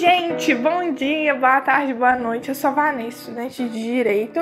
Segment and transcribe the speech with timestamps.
[0.00, 0.54] gente!
[0.54, 2.48] Bom dia, boa tarde, boa noite.
[2.48, 4.40] Eu sou a Vanessa, estudante de Direito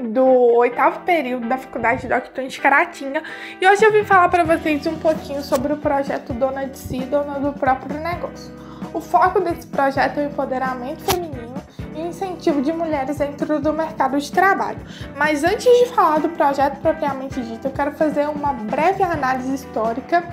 [0.00, 2.46] do oitavo período da Faculdade Dr.
[2.48, 3.22] de Caratinga
[3.60, 7.00] e hoje eu vim falar para vocês um pouquinho sobre o projeto Dona de Si,
[7.00, 8.54] Dona do Próprio Negócio.
[8.94, 11.62] O foco desse projeto é o empoderamento feminino
[11.94, 14.80] e o incentivo de mulheres dentro do mercado de trabalho.
[15.14, 20.24] Mas antes de falar do projeto propriamente dito, eu quero fazer uma breve análise histórica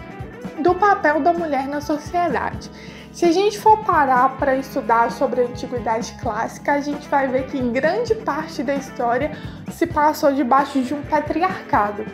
[0.59, 2.71] do papel da mulher na sociedade.
[3.17, 7.47] Se a gente for parar para estudar sobre a antiguidade clássica, a gente vai ver
[7.47, 9.31] que grande parte da história
[9.71, 12.05] se passou debaixo de um patriarcado.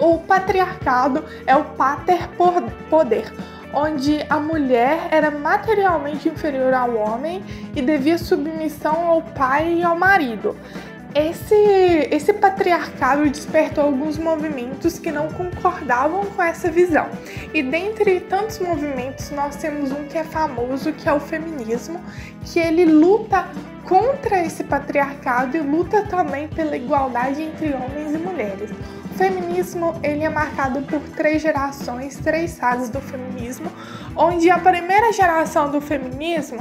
[0.00, 2.28] O patriarcado é o pater
[2.90, 3.32] poder,
[3.72, 7.44] onde a mulher era materialmente inferior ao homem
[7.76, 10.56] e devia submissão ao pai e ao marido
[11.14, 11.54] esse,
[12.10, 17.08] esse patriarcado despertou alguns movimentos que não concordavam com essa visão.
[17.52, 22.00] E dentre tantos movimentos, nós temos um que é famoso, que é o feminismo,
[22.44, 23.46] que ele luta
[23.84, 28.70] contra esse patriarcado e luta também pela igualdade entre homens e mulheres.
[28.70, 33.70] O feminismo ele é marcado por três gerações, três fases do feminismo,
[34.16, 36.60] onde a primeira geração do feminismo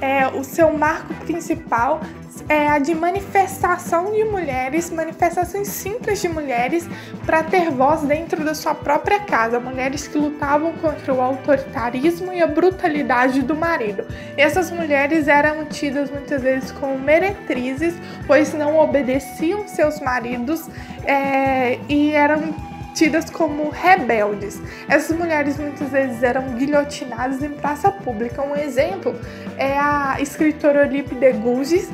[0.00, 2.00] é, o seu marco principal
[2.48, 6.88] é a de manifestação de mulheres, manifestações simples de mulheres
[7.26, 12.42] para ter voz dentro da sua própria casa, mulheres que lutavam contra o autoritarismo e
[12.42, 14.04] a brutalidade do marido.
[14.36, 17.94] Essas mulheres eram tidas muitas vezes como meretrizes,
[18.26, 20.68] pois não obedeciam seus maridos
[21.04, 22.54] é, e eram
[22.94, 24.60] tidas como rebeldes.
[24.88, 28.42] Essas mulheres muitas vezes eram guilhotinadas em praça pública.
[28.42, 29.14] Um exemplo
[29.56, 31.90] é a escritora Olympe de Gouges,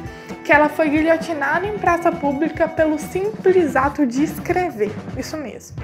[0.49, 4.91] que ela foi guilhotinada em praça pública pelo simples ato de escrever.
[5.15, 5.77] Isso mesmo.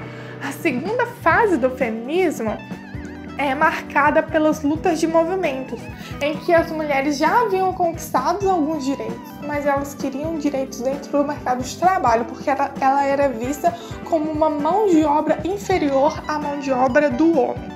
[0.42, 2.56] A segunda fase do feminismo
[3.36, 5.78] é marcada pelas lutas de movimentos,
[6.18, 11.24] em que as mulheres já haviam conquistado alguns direitos, mas elas queriam direitos dentro do
[11.24, 13.70] mercado de trabalho, porque ela, ela era vista
[14.04, 17.73] como uma mão de obra inferior à mão de obra do homem.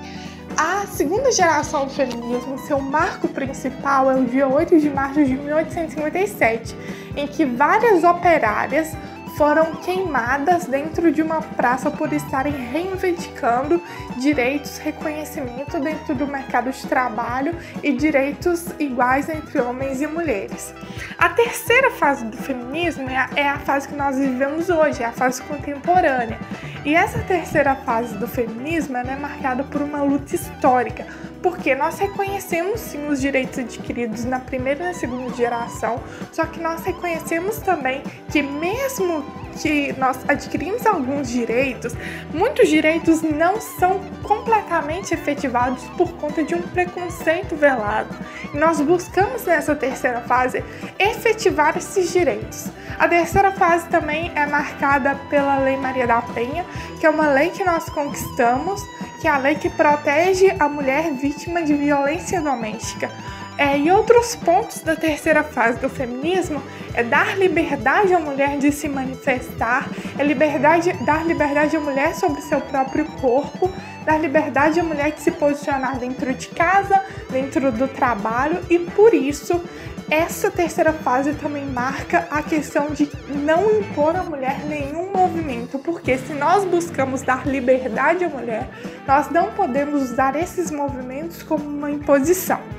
[0.60, 5.36] A segunda geração do feminismo, seu marco principal é o dia 8 de março de
[5.36, 6.74] 1857,
[7.16, 8.92] em que várias operárias
[9.36, 13.80] foram queimadas dentro de uma praça por estarem reivindicando
[14.16, 20.75] direitos, reconhecimento dentro do mercado de trabalho e direitos iguais entre homens e mulheres.
[21.16, 25.12] A terceira fase do feminismo é a, é fase que nós vivemos hoje, é a
[25.12, 26.40] fase contemporânea.
[26.84, 31.06] E essa terceira fase do feminismo é marcada por uma luta histórica,
[31.43, 36.00] porque nós reconhecemos sim os direitos adquiridos na primeira e na segunda geração,
[36.33, 39.25] só que nós reconhecemos também que mesmo
[39.56, 41.94] que nós adquirimos alguns direitos,
[42.32, 48.14] muitos direitos não são completamente efetivados por conta de um preconceito velado.
[48.53, 50.62] E nós buscamos nessa terceira fase
[50.98, 52.69] efetivar esses direitos.
[52.98, 56.64] A terceira fase também é marcada pela Lei Maria da Penha,
[56.98, 58.82] que é uma lei que nós conquistamos,
[59.20, 63.10] que é a lei que protege a mulher vítima de violência doméstica.
[63.58, 66.62] É, e outros pontos da terceira fase do feminismo
[66.94, 72.41] é dar liberdade à mulher de se manifestar, é liberdade, dar liberdade à mulher sobre
[72.41, 73.69] seu próprio corpo,
[74.04, 79.12] dar liberdade à mulher de se posicionar dentro de casa, dentro do trabalho e por
[79.12, 79.60] isso
[80.08, 86.16] essa terceira fase também marca a questão de não impor à mulher nenhum movimento, porque
[86.16, 88.69] se nós buscamos dar liberdade à mulher,
[89.04, 92.78] nós não podemos usar esses movimentos como uma imposição.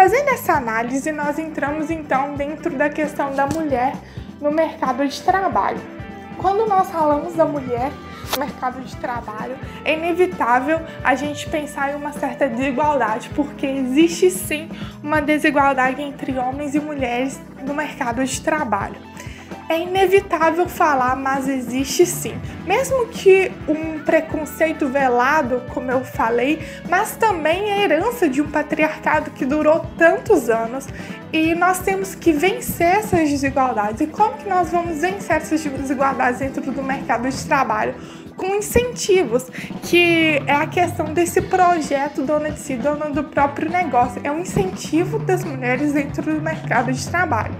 [0.00, 3.92] Fazendo essa análise, nós entramos então dentro da questão da mulher
[4.40, 5.78] no mercado de trabalho.
[6.38, 7.92] Quando nós falamos da mulher
[8.32, 14.30] no mercado de trabalho, é inevitável a gente pensar em uma certa desigualdade, porque existe
[14.30, 14.70] sim
[15.02, 19.09] uma desigualdade entre homens e mulheres no mercado de trabalho
[19.70, 22.34] é inevitável falar, mas existe sim.
[22.66, 29.30] Mesmo que um preconceito velado, como eu falei, mas também a herança de um patriarcado
[29.30, 30.88] que durou tantos anos
[31.32, 34.00] e nós temos que vencer essas desigualdades.
[34.00, 37.94] E como que nós vamos vencer essas desigualdades dentro do mercado de trabalho?
[38.36, 39.50] com incentivos,
[39.82, 44.18] que é a questão desse projeto dona de si, dona do próprio negócio.
[44.24, 47.54] É um incentivo das mulheres dentro do mercado de trabalho.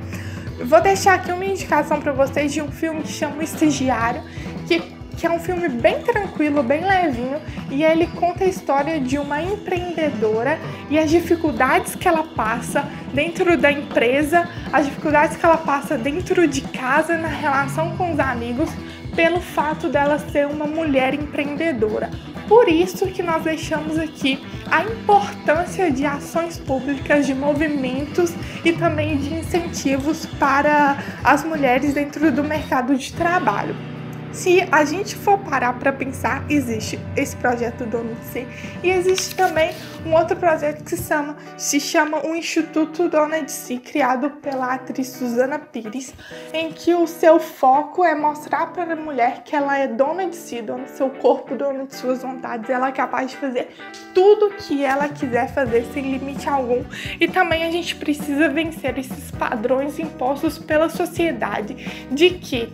[0.65, 4.23] Vou deixar aqui uma indicação para vocês de um filme que chama Estagiário,
[4.67, 7.39] que que é um filme bem tranquilo, bem levinho,
[7.71, 10.59] e ele conta a história de uma empreendedora
[10.89, 16.49] e as dificuldades que ela passa dentro da empresa, as dificuldades que ela passa dentro
[16.49, 18.71] de casa, na relação com os amigos,
[19.15, 22.09] pelo fato dela ser uma mulher empreendedora.
[22.50, 29.17] Por isso que nós deixamos aqui a importância de ações públicas, de movimentos e também
[29.19, 33.90] de incentivos para as mulheres dentro do mercado de trabalho.
[34.32, 38.47] Se a gente for parar para pensar, existe esse projeto de Si
[38.82, 39.73] e existe também
[40.06, 44.75] um outro projeto que se chama, se chama o Instituto Dona de Si, criado pela
[44.75, 46.15] atriz Susana Pires,
[46.53, 50.37] em que o seu foco é mostrar para a mulher que ela é dona de
[50.37, 53.69] si, dona do seu corpo, dona de suas vontades, ela é capaz de fazer
[54.15, 56.85] tudo que ela quiser fazer sem limite algum.
[57.19, 62.73] E também a gente precisa vencer esses padrões impostos pela sociedade de que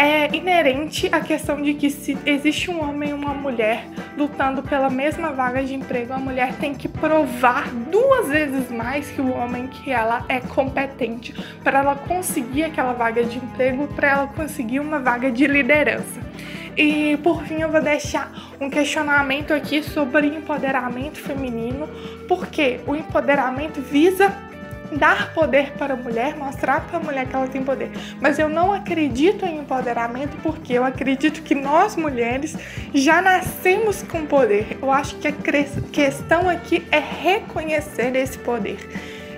[0.00, 3.84] é inerente à questão de que se existe um homem e uma mulher
[4.16, 9.20] lutando pela mesma vaga de emprego, a mulher tem que provar duas vezes mais que
[9.20, 14.26] o homem que ela é competente para ela conseguir aquela vaga de emprego, para ela
[14.28, 16.18] conseguir uma vaga de liderança.
[16.74, 21.86] E por fim, eu vou deixar um questionamento aqui sobre empoderamento feminino,
[22.26, 24.34] porque o empoderamento visa
[24.92, 27.90] dar poder para a mulher, mostrar para a mulher que ela tem poder.
[28.20, 32.56] Mas eu não acredito em empoderamento porque eu acredito que nós mulheres
[32.94, 34.78] já nascemos com poder.
[34.80, 38.78] Eu acho que a questão aqui é reconhecer esse poder.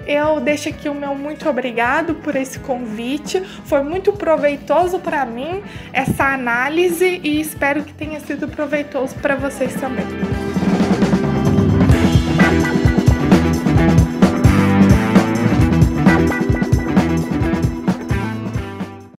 [0.06, 3.40] Eu deixo aqui o meu muito obrigado por esse convite.
[3.64, 5.62] Foi muito proveitoso para mim
[5.92, 10.06] essa análise e espero que tenha sido proveitoso para vocês também.